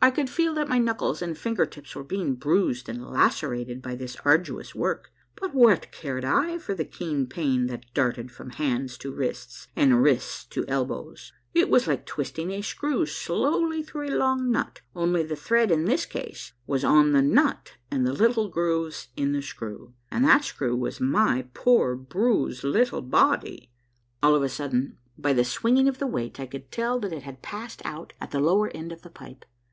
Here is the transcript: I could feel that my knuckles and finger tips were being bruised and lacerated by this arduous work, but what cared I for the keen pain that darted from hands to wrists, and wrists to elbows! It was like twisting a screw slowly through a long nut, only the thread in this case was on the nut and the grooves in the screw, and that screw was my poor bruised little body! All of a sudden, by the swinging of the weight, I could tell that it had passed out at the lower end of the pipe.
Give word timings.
I 0.00 0.12
could 0.12 0.30
feel 0.30 0.54
that 0.54 0.68
my 0.68 0.78
knuckles 0.78 1.20
and 1.20 1.36
finger 1.36 1.66
tips 1.66 1.96
were 1.96 2.04
being 2.04 2.36
bruised 2.36 2.88
and 2.88 3.04
lacerated 3.10 3.82
by 3.82 3.96
this 3.96 4.16
arduous 4.24 4.72
work, 4.72 5.10
but 5.34 5.52
what 5.52 5.90
cared 5.90 6.24
I 6.24 6.58
for 6.58 6.76
the 6.76 6.84
keen 6.84 7.26
pain 7.26 7.66
that 7.66 7.92
darted 7.92 8.30
from 8.30 8.50
hands 8.50 8.96
to 8.98 9.12
wrists, 9.12 9.66
and 9.74 10.00
wrists 10.00 10.44
to 10.50 10.64
elbows! 10.68 11.32
It 11.54 11.68
was 11.68 11.88
like 11.88 12.06
twisting 12.06 12.52
a 12.52 12.62
screw 12.62 13.04
slowly 13.04 13.82
through 13.82 14.06
a 14.08 14.14
long 14.14 14.52
nut, 14.52 14.80
only 14.94 15.24
the 15.24 15.34
thread 15.34 15.72
in 15.72 15.86
this 15.86 16.06
case 16.06 16.52
was 16.68 16.84
on 16.84 17.10
the 17.10 17.20
nut 17.20 17.72
and 17.90 18.06
the 18.06 18.48
grooves 18.48 19.08
in 19.16 19.32
the 19.32 19.42
screw, 19.42 19.92
and 20.08 20.24
that 20.24 20.44
screw 20.44 20.76
was 20.76 21.00
my 21.00 21.48
poor 21.52 21.96
bruised 21.96 22.62
little 22.62 23.02
body! 23.02 23.72
All 24.22 24.36
of 24.36 24.44
a 24.44 24.48
sudden, 24.48 24.98
by 25.18 25.32
the 25.32 25.44
swinging 25.44 25.88
of 25.88 25.98
the 25.98 26.06
weight, 26.06 26.38
I 26.38 26.46
could 26.46 26.70
tell 26.70 27.00
that 27.00 27.12
it 27.12 27.24
had 27.24 27.42
passed 27.42 27.82
out 27.84 28.12
at 28.20 28.30
the 28.30 28.38
lower 28.38 28.68
end 28.72 28.92
of 28.92 29.02
the 29.02 29.10
pipe. 29.10 29.44